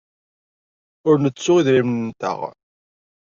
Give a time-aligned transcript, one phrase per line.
[1.09, 2.39] Ur nettu idrimen-nteɣ.